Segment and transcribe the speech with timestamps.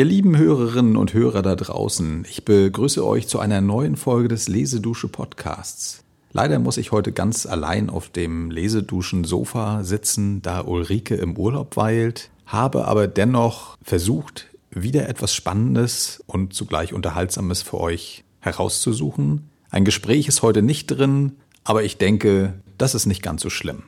[0.00, 4.48] Ihr lieben Hörerinnen und Hörer da draußen, ich begrüße euch zu einer neuen Folge des
[4.48, 6.04] Lesedusche Podcasts.
[6.32, 12.30] Leider muss ich heute ganz allein auf dem Leseduschen-Sofa sitzen, da Ulrike im Urlaub weilt,
[12.46, 19.50] habe aber dennoch versucht, wieder etwas Spannendes und zugleich Unterhaltsames für euch herauszusuchen.
[19.68, 21.32] Ein Gespräch ist heute nicht drin,
[21.62, 23.82] aber ich denke, das ist nicht ganz so schlimm.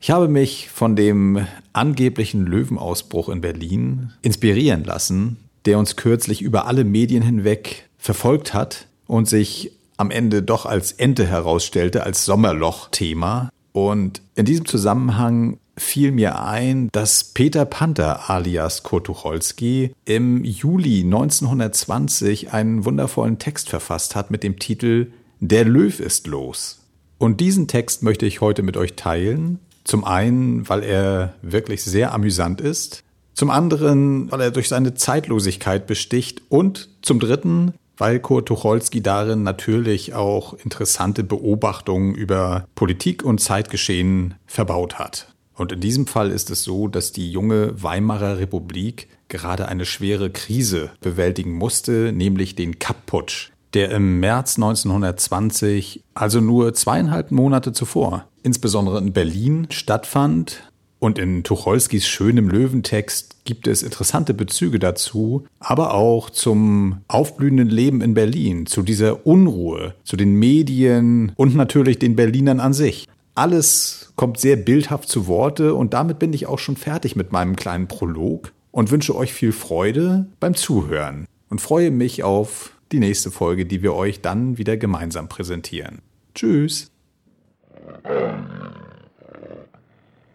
[0.00, 5.36] Ich habe mich von dem angeblichen Löwenausbruch in Berlin inspirieren lassen,
[5.68, 10.92] der uns kürzlich über alle Medien hinweg verfolgt hat und sich am Ende doch als
[10.92, 13.50] Ente herausstellte, als Sommerloch-Thema.
[13.72, 21.02] Und in diesem Zusammenhang fiel mir ein, dass Peter Panther alias Kurt Tucholsky im Juli
[21.02, 26.80] 1920 einen wundervollen Text verfasst hat mit dem Titel Der Löw ist los.
[27.18, 29.58] Und diesen Text möchte ich heute mit euch teilen.
[29.84, 33.04] Zum einen, weil er wirklich sehr amüsant ist.
[33.38, 36.42] Zum anderen, weil er durch seine Zeitlosigkeit besticht.
[36.48, 44.34] Und zum dritten, weil Kurt Tucholsky darin natürlich auch interessante Beobachtungen über Politik und Zeitgeschehen
[44.48, 45.32] verbaut hat.
[45.54, 50.30] Und in diesem Fall ist es so, dass die junge Weimarer Republik gerade eine schwere
[50.30, 58.24] Krise bewältigen musste, nämlich den Kapp-Putsch, der im März 1920, also nur zweieinhalb Monate zuvor,
[58.42, 60.68] insbesondere in Berlin stattfand
[60.98, 68.00] und in Tucholskys schönem Löwentext gibt es interessante Bezüge dazu, aber auch zum aufblühenden Leben
[68.00, 73.08] in Berlin, zu dieser Unruhe, zu den Medien und natürlich den Berlinern an sich.
[73.34, 77.54] Alles kommt sehr bildhaft zu Worte und damit bin ich auch schon fertig mit meinem
[77.54, 83.30] kleinen Prolog und wünsche euch viel Freude beim Zuhören und freue mich auf die nächste
[83.30, 86.00] Folge, die wir euch dann wieder gemeinsam präsentieren.
[86.34, 86.90] Tschüss.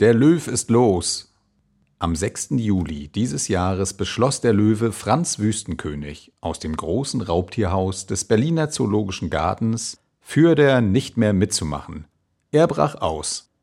[0.03, 1.33] Der Löw ist los.
[1.97, 2.49] Am 6.
[2.57, 9.29] Juli dieses Jahres beschloss der Löwe Franz Wüstenkönig aus dem großen Raubtierhaus des Berliner Zoologischen
[9.29, 12.03] Gartens für der nicht mehr mitzumachen.
[12.51, 13.53] Er brach aus.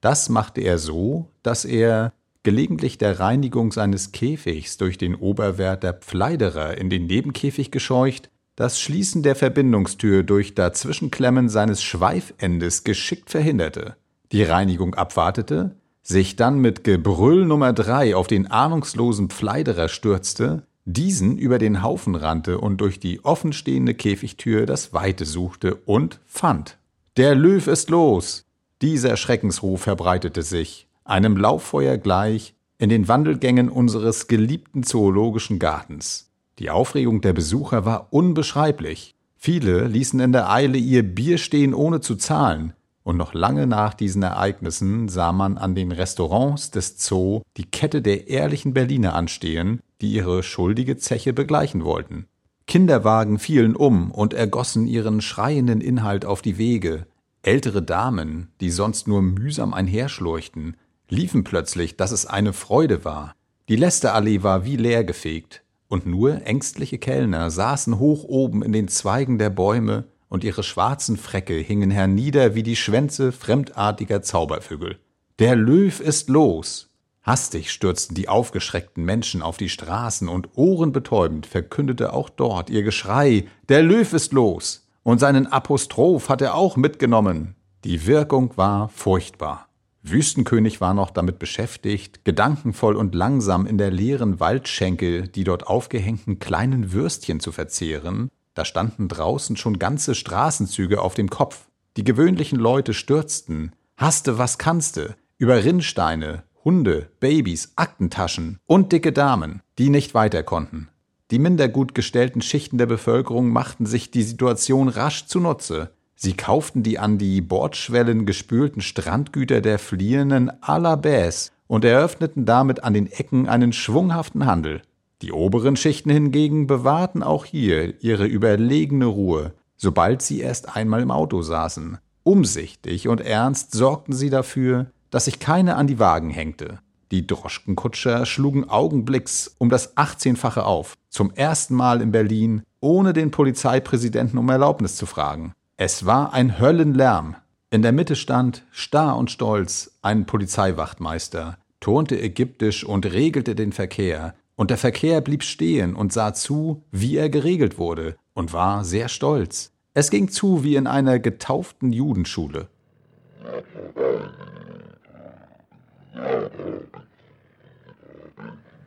[0.00, 6.78] Das machte er so, dass er, gelegentlich der Reinigung seines Käfigs durch den Oberwärter Pfleiderer
[6.78, 13.96] in den Nebenkäfig gescheucht, das Schließen der Verbindungstür durch Dazwischenklemmen seines Schweifendes geschickt verhinderte,
[14.32, 21.38] die Reinigung abwartete, sich dann mit Gebrüll Nummer drei auf den ahnungslosen Pfleiderer stürzte, diesen
[21.38, 26.78] über den Haufen rannte und durch die offenstehende Käfigtür das Weite suchte und fand.
[27.16, 28.46] Der Löw ist los!
[28.82, 36.30] Dieser Schreckensruf verbreitete sich, einem Lauffeuer gleich, in den Wandelgängen unseres geliebten zoologischen Gartens.
[36.58, 39.14] Die Aufregung der Besucher war unbeschreiblich.
[39.36, 42.72] Viele ließen in der Eile ihr Bier stehen, ohne zu zahlen,
[43.10, 48.02] und noch lange nach diesen Ereignissen sah man an den Restaurants des Zoo die Kette
[48.02, 52.26] der ehrlichen Berliner anstehen, die ihre schuldige Zeche begleichen wollten.
[52.68, 57.08] Kinderwagen fielen um und ergossen ihren schreienden Inhalt auf die Wege.
[57.42, 60.76] Ältere Damen, die sonst nur mühsam einherschlurchten,
[61.08, 63.34] liefen plötzlich, dass es eine Freude war.
[63.68, 69.36] Die Lästerallee war wie leergefegt, und nur ängstliche Kellner saßen hoch oben in den Zweigen
[69.36, 74.98] der Bäume und ihre schwarzen Frecke hingen hernieder wie die Schwänze fremdartiger Zaubervögel.
[75.38, 76.88] Der Löw ist los!
[77.22, 83.44] Hastig stürzten die aufgeschreckten Menschen auf die Straßen und ohrenbetäubend verkündete auch dort ihr Geschrei,
[83.68, 84.88] der Löw ist los!
[85.02, 87.56] Und seinen Apostroph hat er auch mitgenommen.
[87.84, 89.68] Die Wirkung war furchtbar.
[90.02, 96.38] Wüstenkönig war noch damit beschäftigt, gedankenvoll und langsam in der leeren Waldschenke die dort aufgehängten
[96.38, 101.68] kleinen Würstchen zu verzehren, da standen draußen schon ganze Straßenzüge auf dem Kopf.
[101.96, 109.62] Die gewöhnlichen Leute stürzten, haste was kannste, über Rinnsteine, Hunde, Babys, Aktentaschen und dicke Damen,
[109.78, 110.88] die nicht weiter konnten.
[111.30, 115.90] Die minder gut gestellten Schichten der Bevölkerung machten sich die Situation rasch zunutze.
[116.16, 122.44] Sie kauften die an die Bordschwellen gespülten Strandgüter der Fliehenden à la Baisse und eröffneten
[122.44, 124.82] damit an den Ecken einen schwunghaften Handel.
[125.22, 131.10] Die oberen Schichten hingegen bewahrten auch hier ihre überlegene Ruhe, sobald sie erst einmal im
[131.10, 131.98] Auto saßen.
[132.22, 136.78] Umsichtig und ernst sorgten sie dafür, dass sich keine an die Wagen hängte.
[137.10, 143.30] Die Droschkenkutscher schlugen augenblicks um das achtzehnfache auf, zum ersten Mal in Berlin, ohne den
[143.30, 145.52] Polizeipräsidenten um Erlaubnis zu fragen.
[145.76, 147.36] Es war ein Höllenlärm.
[147.70, 154.34] In der Mitte stand, starr und stolz, ein Polizeiwachtmeister, turnte ägyptisch und regelte den Verkehr,
[154.60, 159.08] und der Verkehr blieb stehen und sah zu, wie er geregelt wurde, und war sehr
[159.08, 159.72] stolz.
[159.94, 162.68] Es ging zu wie in einer getauften Judenschule.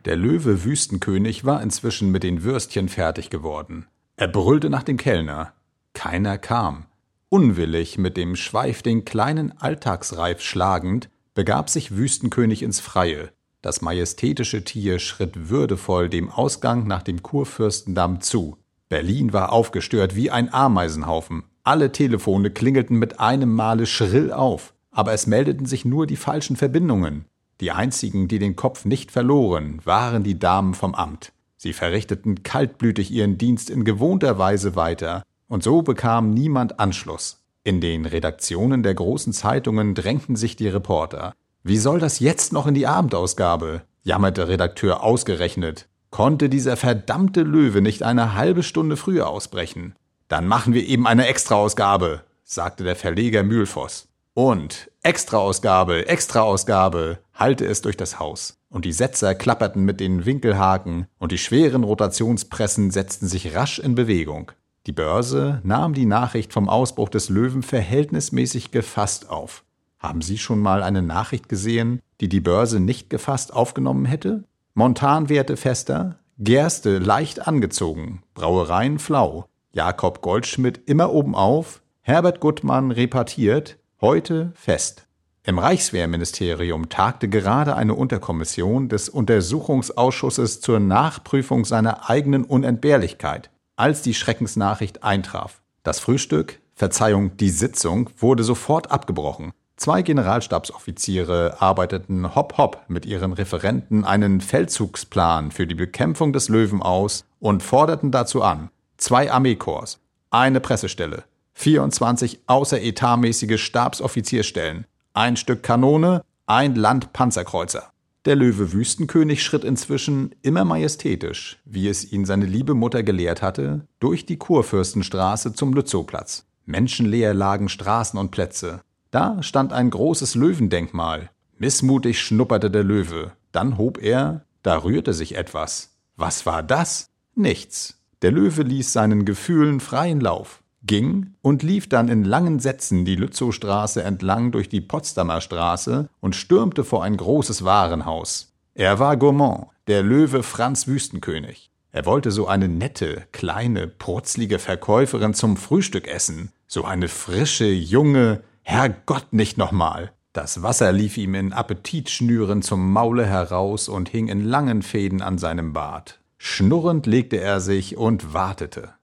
[0.04, 3.86] Der Löwe Wüstenkönig war inzwischen mit den Würstchen fertig geworden.
[4.16, 5.54] Er brüllte nach dem Kellner.
[5.92, 6.86] Keiner kam.
[7.30, 13.33] Unwillig, mit dem Schweif den kleinen Alltagsreif schlagend, begab sich Wüstenkönig ins Freie.
[13.64, 18.58] Das majestätische Tier schritt würdevoll dem Ausgang nach dem Kurfürstendamm zu.
[18.90, 21.44] Berlin war aufgestört wie ein Ameisenhaufen.
[21.62, 26.56] Alle Telefone klingelten mit einem Male schrill auf, aber es meldeten sich nur die falschen
[26.56, 27.24] Verbindungen.
[27.62, 31.32] Die einzigen, die den Kopf nicht verloren, waren die Damen vom Amt.
[31.56, 37.40] Sie verrichteten kaltblütig ihren Dienst in gewohnter Weise weiter, und so bekam niemand Anschluss.
[37.62, 41.32] In den Redaktionen der großen Zeitungen drängten sich die Reporter.
[41.66, 43.80] Wie soll das jetzt noch in die Abendausgabe?
[44.02, 45.88] jammerte Redakteur ausgerechnet.
[46.10, 49.94] Konnte dieser verdammte Löwe nicht eine halbe Stunde früher ausbrechen?
[50.28, 54.08] Dann machen wir eben eine Extraausgabe, sagte der Verleger Mühlfoss.
[54.34, 58.58] Und Extraausgabe, Extraausgabe, hallte es durch das Haus.
[58.68, 63.94] Und die Setzer klapperten mit den Winkelhaken und die schweren Rotationspressen setzten sich rasch in
[63.94, 64.52] Bewegung.
[64.86, 69.64] Die Börse nahm die Nachricht vom Ausbruch des Löwen verhältnismäßig gefasst auf.
[70.04, 74.44] Haben Sie schon mal eine Nachricht gesehen, die die Börse nicht gefasst aufgenommen hätte?
[74.74, 83.78] Montanwerte fester, Gerste leicht angezogen, Brauereien flau, Jakob Goldschmidt immer oben auf, Herbert Gutmann repartiert,
[84.02, 85.06] heute fest.
[85.42, 94.12] Im Reichswehrministerium tagte gerade eine Unterkommission des Untersuchungsausschusses zur Nachprüfung seiner eigenen Unentbehrlichkeit als die
[94.12, 95.62] Schreckensnachricht eintraf.
[95.82, 99.54] Das Frühstück, Verzeihung, die Sitzung wurde sofort abgebrochen.
[99.76, 106.80] Zwei Generalstabsoffiziere arbeiteten hopp hopp mit ihren Referenten einen Feldzugsplan für die Bekämpfung des Löwen
[106.80, 109.98] aus und forderten dazu an, zwei Armeekorps,
[110.30, 111.24] eine Pressestelle,
[111.54, 117.90] 24 außeretatmäßige Stabsoffizierstellen, ein Stück Kanone, ein Landpanzerkreuzer.
[118.26, 123.86] Der Löwe Wüstenkönig schritt inzwischen immer majestätisch, wie es ihn seine liebe Mutter gelehrt hatte,
[123.98, 126.46] durch die Kurfürstenstraße zum Lützowplatz.
[126.64, 128.80] Menschenleer lagen Straßen und Plätze.
[129.14, 131.30] Da stand ein großes Löwendenkmal.
[131.56, 133.30] Missmutig schnupperte der Löwe.
[133.52, 135.94] Dann hob er, da rührte sich etwas.
[136.16, 137.10] Was war das?
[137.36, 138.02] Nichts.
[138.22, 143.14] Der Löwe ließ seinen Gefühlen freien Lauf ging und lief dann in langen Sätzen die
[143.14, 148.52] Lützowstraße entlang durch die Potsdamer Straße und stürmte vor ein großes Warenhaus.
[148.74, 151.70] Er war Gourmand, der Löwe Franz Wüstenkönig.
[151.92, 158.42] Er wollte so eine nette, kleine, purzlige Verkäuferin zum Frühstück essen, so eine frische, junge,
[158.64, 160.12] Herrgott nicht nochmal.
[160.32, 165.38] Das Wasser lief ihm in Appetitschnüren zum Maule heraus und hing in langen Fäden an
[165.38, 166.18] seinem Bart.
[166.38, 168.94] Schnurrend legte er sich und wartete.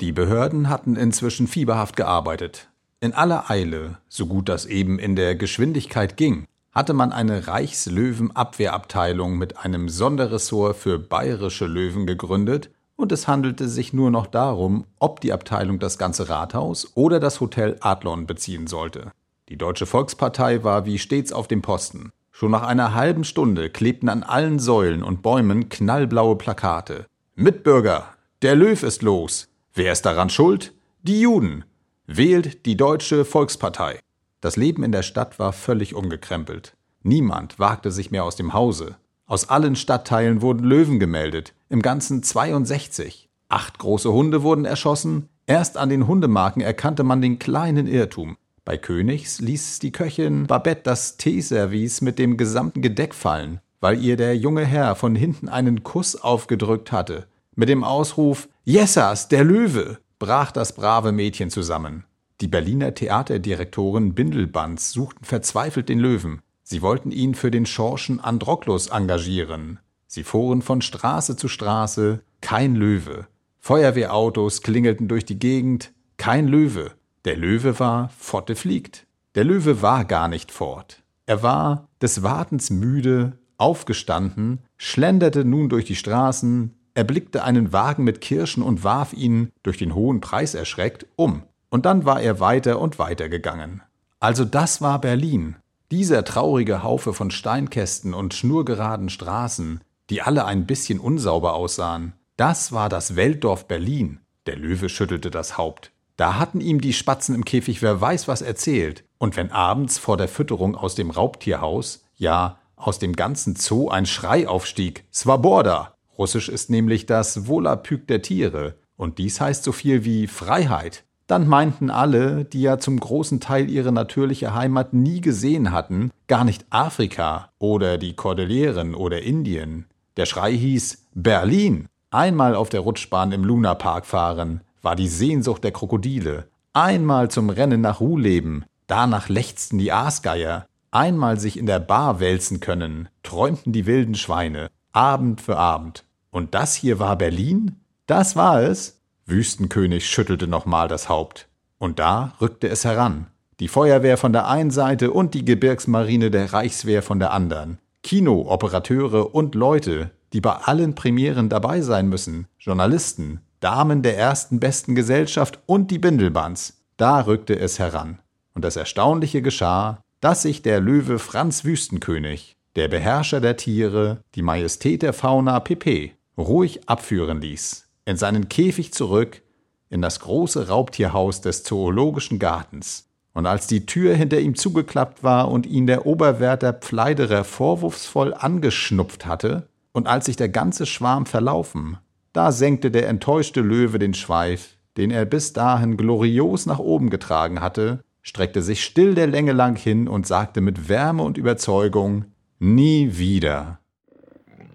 [0.00, 2.70] Die Behörden hatten inzwischen fieberhaft gearbeitet.
[3.00, 9.36] In aller Eile, so gut das eben in der Geschwindigkeit ging, hatte man eine Reichslöwenabwehrabteilung
[9.36, 15.20] mit einem Sonderressort für bayerische Löwen gegründet, und es handelte sich nur noch darum, ob
[15.20, 19.12] die Abteilung das ganze Rathaus oder das Hotel Adlon beziehen sollte.
[19.48, 22.10] Die Deutsche Volkspartei war wie stets auf dem Posten.
[22.32, 27.06] Schon nach einer halben Stunde klebten an allen Säulen und Bäumen knallblaue Plakate.
[27.34, 28.06] Mitbürger,
[28.42, 29.48] der Löw ist los.
[29.72, 30.74] Wer ist daran schuld?
[31.02, 31.64] Die Juden.
[32.06, 34.00] Wählt die Deutsche Volkspartei.
[34.40, 36.76] Das Leben in der Stadt war völlig umgekrempelt.
[37.02, 38.96] Niemand wagte sich mehr aus dem Hause.
[39.28, 43.28] Aus allen Stadtteilen wurden Löwen gemeldet, im Ganzen 62.
[43.48, 45.28] Acht große Hunde wurden erschossen.
[45.46, 48.36] Erst an den Hundemarken erkannte man den kleinen Irrtum.
[48.64, 54.16] Bei Königs ließ die Köchin Babette das Teeservice mit dem gesamten Gedeck fallen, weil ihr
[54.16, 57.26] der junge Herr von hinten einen Kuss aufgedrückt hatte.
[57.56, 62.04] Mit dem Ausruf Jessas, der Löwe, brach das brave Mädchen zusammen.
[62.40, 66.42] Die Berliner Theaterdirektoren Bindelbands suchten verzweifelt den Löwen.
[66.68, 69.78] Sie wollten ihn für den Schorschen Androklus engagieren.
[70.08, 73.28] Sie fuhren von Straße zu Straße, kein Löwe.
[73.60, 76.90] Feuerwehrautos klingelten durch die Gegend, kein Löwe.
[77.24, 79.06] Der Löwe war Fotte fliegt.
[79.36, 81.04] Der Löwe war gar nicht fort.
[81.26, 88.20] Er war des Wartens müde, aufgestanden, schlenderte nun durch die Straßen, erblickte einen Wagen mit
[88.20, 91.44] Kirschen und warf ihn, durch den hohen Preis erschreckt, um.
[91.68, 93.82] Und dann war er weiter und weiter gegangen.
[94.18, 95.54] Also das war Berlin.
[95.92, 102.14] Dieser traurige Haufe von Steinkästen und schnurgeraden Straßen, die alle ein bisschen unsauber aussahen.
[102.36, 104.18] Das war das Weltdorf Berlin.
[104.46, 105.92] Der Löwe schüttelte das Haupt.
[106.16, 109.04] Da hatten ihm die Spatzen im Käfig wer weiß was erzählt.
[109.18, 114.06] Und wenn abends vor der Fütterung aus dem Raubtierhaus, ja, aus dem ganzen Zoo ein
[114.06, 120.04] Schrei aufstieg, Swaborda, Russisch ist nämlich das Volapük der Tiere, und dies heißt so viel
[120.04, 121.04] wie Freiheit.
[121.26, 126.44] Dann meinten alle, die ja zum großen Teil ihre natürliche Heimat nie gesehen hatten, gar
[126.44, 129.86] nicht Afrika oder die Kordilleren oder Indien.
[130.16, 131.88] Der Schrei hieß Berlin.
[132.10, 136.48] Einmal auf der Rutschbahn im Lunapark fahren, war die Sehnsucht der Krokodile.
[136.72, 140.66] Einmal zum Rennen nach Ruh leben, danach lechzten die Aasgeier.
[140.92, 146.04] Einmal sich in der Bar wälzen können, träumten die wilden Schweine, Abend für Abend.
[146.30, 147.80] Und das hier war Berlin?
[148.06, 148.95] Das war es?
[149.28, 151.48] Wüstenkönig schüttelte nochmal das Haupt.
[151.78, 153.26] Und da rückte es heran.
[153.58, 157.78] Die Feuerwehr von der einen Seite und die Gebirgsmarine der Reichswehr von der anderen.
[158.04, 162.46] Kino, Operateure und Leute, die bei allen Premieren dabei sein müssen.
[162.60, 166.84] Journalisten, Damen der ersten besten Gesellschaft und die Bindelbands.
[166.96, 168.20] Da rückte es heran.
[168.54, 174.42] Und das Erstaunliche geschah, dass sich der Löwe Franz Wüstenkönig, der Beherrscher der Tiere, die
[174.42, 179.42] Majestät der Fauna Pepe, ruhig abführen ließ in seinen Käfig zurück
[179.90, 183.10] in das große Raubtierhaus des Zoologischen Gartens.
[183.34, 189.26] Und als die Tür hinter ihm zugeklappt war und ihn der Oberwärter Pfleiderer vorwurfsvoll angeschnupft
[189.26, 191.98] hatte, und als sich der ganze Schwarm verlaufen,
[192.32, 197.60] da senkte der enttäuschte Löwe den Schweif, den er bis dahin glorios nach oben getragen
[197.60, 202.26] hatte, streckte sich still der Länge lang hin und sagte mit Wärme und Überzeugung
[202.58, 203.78] Nie wieder.